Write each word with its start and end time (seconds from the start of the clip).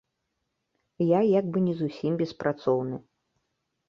Я 1.07 1.19
як 1.39 1.45
бы 1.57 1.61
не 1.65 1.75
зусім 1.81 2.11
беспрацоўны. 2.21 2.97